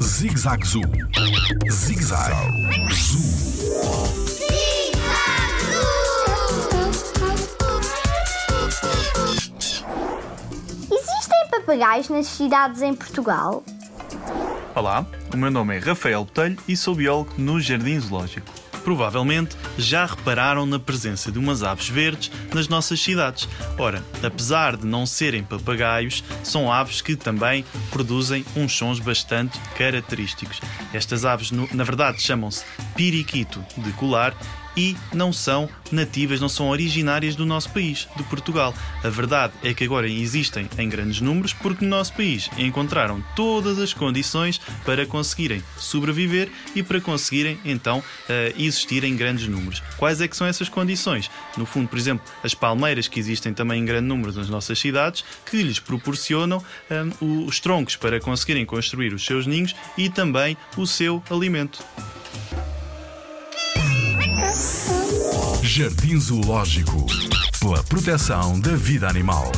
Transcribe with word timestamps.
Zig-Zag 0.00 0.64
Zoo. 0.64 0.82
Zig-Zag 1.68 2.32
Zoo. 2.92 3.18
Existem 10.92 11.48
papagaios 11.50 12.08
nas 12.08 12.26
cidades 12.26 12.82
em 12.82 12.94
Portugal? 12.94 13.64
Olá, 14.76 15.04
o 15.32 15.36
meu 15.36 15.50
nome 15.50 15.76
é 15.76 15.80
Rafael 15.80 16.24
Botelho 16.24 16.56
e 16.68 16.76
sou 16.76 16.94
biólogo 16.94 17.32
no 17.36 17.60
Jardim 17.60 17.98
Zoológico. 17.98 18.46
Provavelmente 18.84 19.56
já 19.78 20.06
repararam 20.06 20.66
na 20.66 20.78
presença 20.78 21.32
de 21.32 21.38
umas 21.38 21.62
aves 21.62 21.88
verdes 21.88 22.30
nas 22.54 22.68
nossas 22.68 23.00
cidades. 23.00 23.48
Ora, 23.78 24.04
apesar 24.22 24.76
de 24.76 24.86
não 24.86 25.06
serem 25.06 25.42
papagaios, 25.42 26.22
são 26.42 26.70
aves 26.70 27.00
que 27.00 27.16
também 27.16 27.64
produzem 27.90 28.44
uns 28.54 28.76
sons 28.76 29.00
bastante 29.00 29.58
característicos. 29.76 30.60
Estas 30.92 31.24
aves, 31.24 31.50
na 31.50 31.84
verdade, 31.84 32.20
chamam-se 32.20 32.64
piriquito 32.94 33.64
de 33.78 33.90
colar 33.92 34.36
e 34.76 34.96
não 35.12 35.32
são 35.32 35.68
nativas, 35.90 36.40
não 36.40 36.48
são 36.48 36.68
originárias 36.68 37.36
do 37.36 37.46
nosso 37.46 37.70
país, 37.70 38.08
de 38.16 38.22
Portugal. 38.24 38.74
A 39.02 39.08
verdade 39.08 39.52
é 39.62 39.72
que 39.72 39.84
agora 39.84 40.08
existem 40.08 40.68
em 40.78 40.88
grandes 40.88 41.20
números 41.20 41.52
porque 41.52 41.84
no 41.84 41.90
nosso 41.90 42.12
país 42.14 42.50
encontraram 42.58 43.22
todas 43.36 43.78
as 43.78 43.92
condições 43.92 44.60
para 44.84 45.06
conseguirem 45.06 45.62
sobreviver 45.78 46.50
e 46.74 46.82
para 46.82 47.00
conseguirem 47.00 47.58
então 47.64 48.02
eh, 48.28 48.52
existir 48.56 49.04
em 49.04 49.16
grandes 49.16 49.46
números. 49.46 49.82
Quais 49.96 50.20
é 50.20 50.28
que 50.28 50.36
são 50.36 50.46
essas 50.46 50.68
condições? 50.68 51.30
No 51.56 51.66
fundo, 51.66 51.88
por 51.88 51.98
exemplo, 51.98 52.24
as 52.42 52.54
palmeiras 52.54 53.08
que 53.08 53.20
existem 53.20 53.54
também 53.54 53.80
em 53.80 53.84
grande 53.84 54.06
número 54.06 54.32
nas 54.32 54.48
nossas 54.48 54.78
cidades, 54.78 55.24
que 55.46 55.62
lhes 55.62 55.78
proporcionam 55.78 56.62
eh, 56.90 57.04
os 57.20 57.60
troncos 57.60 57.96
para 57.96 58.20
conseguirem 58.20 58.66
construir 58.66 59.12
os 59.12 59.24
seus 59.24 59.46
ninhos 59.46 59.74
e 59.96 60.08
também 60.08 60.56
o 60.76 60.86
seu 60.86 61.22
alimento. 61.30 61.84
Jardim 65.66 66.20
Zoológico. 66.20 67.06
Pela 67.58 67.82
proteção 67.84 68.60
da 68.60 68.76
vida 68.76 69.08
animal. 69.08 69.50